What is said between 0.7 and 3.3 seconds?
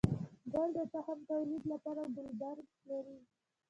د تخم توليد لپاره ګلبرګ لري